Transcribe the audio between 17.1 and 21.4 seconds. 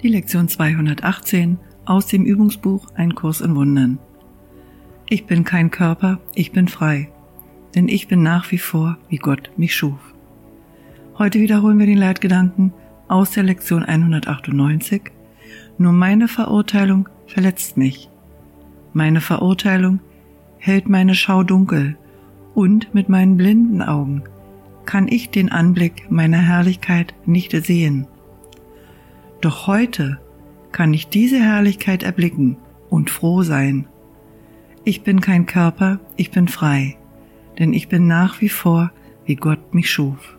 verletzt mich. Meine Verurteilung hält meine